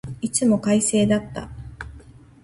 [0.19, 1.47] いつも快晴だった。